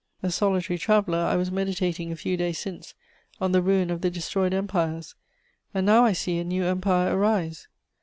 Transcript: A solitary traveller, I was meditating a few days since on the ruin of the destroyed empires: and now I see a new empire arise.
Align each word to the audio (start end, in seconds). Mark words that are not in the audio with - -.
A 0.23 0.31
solitary 0.31 0.79
traveller, 0.79 1.19
I 1.19 1.35
was 1.35 1.51
meditating 1.51 2.11
a 2.11 2.15
few 2.15 2.35
days 2.35 2.57
since 2.57 2.95
on 3.39 3.51
the 3.51 3.61
ruin 3.61 3.91
of 3.91 4.01
the 4.01 4.09
destroyed 4.09 4.51
empires: 4.51 5.13
and 5.75 5.85
now 5.85 6.03
I 6.05 6.13
see 6.13 6.39
a 6.39 6.43
new 6.43 6.65
empire 6.65 7.15
arise. 7.15 7.67